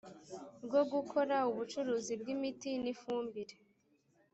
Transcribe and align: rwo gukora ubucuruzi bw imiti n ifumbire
rwo 0.65 0.81
gukora 0.93 1.35
ubucuruzi 1.49 2.13
bw 2.21 2.27
imiti 2.35 2.69
n 2.83 2.85
ifumbire 2.93 3.55